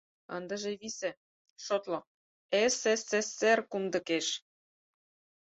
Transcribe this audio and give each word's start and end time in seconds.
Ындыже 0.37 0.71
висе, 0.81 1.11
шотло: 1.65 1.99
ЭС-эС-эС-эР 2.61 3.59
кумдыкеш 3.71 4.27